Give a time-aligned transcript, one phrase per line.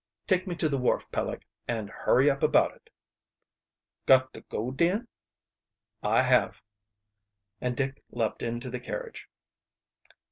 [0.25, 2.89] "Take me to the wharf, Peleg, and hurry up about it."
[4.07, 5.07] "Got to go, then?"
[6.01, 6.59] "I have,"
[7.61, 9.29] and Dick leaped into the carriage.